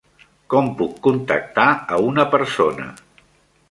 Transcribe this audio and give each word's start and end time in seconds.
Com 0.53 0.71
puc 0.79 0.95
contactar 1.09 1.69
a 1.99 2.03
una 2.09 2.29
persona? 2.37 2.93